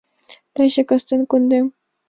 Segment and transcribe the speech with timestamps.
[0.53, 1.65] Таче кастен кондем...